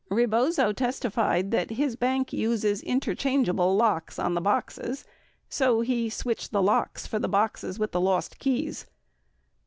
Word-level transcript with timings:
80 0.07 0.15
Rebozo 0.15 0.73
testi 0.73 1.09
fied 1.11 1.51
that 1.51 1.69
his 1.69 1.95
bank 1.95 2.33
uses 2.33 2.81
interchangeable 2.81 3.75
locks 3.75 4.17
on 4.17 4.33
the 4.33 4.41
boxes, 4.41 5.05
so 5.47 5.81
he 5.81 6.09
switched 6.09 6.51
locks 6.53 7.05
for 7.05 7.19
the 7.19 7.29
boxes 7.29 7.77
with 7.77 7.91
the 7.91 8.01
lost 8.01 8.39
keys. 8.39 8.87